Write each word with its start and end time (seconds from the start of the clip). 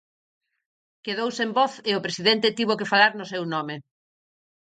Quedou 1.05 1.29
sen 1.37 1.49
voz 1.59 1.73
e 1.89 1.91
o 1.97 2.03
presidente 2.05 2.55
tivo 2.59 2.77
que 2.79 2.89
falar 2.91 3.11
no 3.15 3.29
seu 3.31 3.43
nome. 3.53 3.75